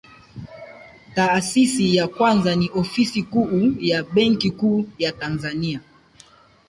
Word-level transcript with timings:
taasisi 1.15 1.95
ya 1.95 2.07
kwanza 2.07 2.55
ni 2.55 2.69
ofisi 2.75 3.23
kuu 3.23 3.73
ya 3.79 4.03
benki 4.03 4.51
kuu 4.51 4.85
ya 4.99 5.11
tanzania 5.11 5.79